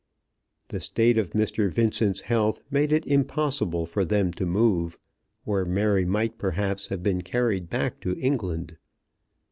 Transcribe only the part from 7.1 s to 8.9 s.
carried back to England.